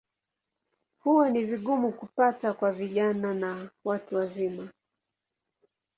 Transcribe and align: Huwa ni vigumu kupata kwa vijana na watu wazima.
Huwa 1.03 1.29
ni 1.29 1.43
vigumu 1.43 1.91
kupata 1.91 2.53
kwa 2.53 2.71
vijana 2.71 3.33
na 3.33 3.69
watu 3.83 4.15
wazima. 4.15 4.69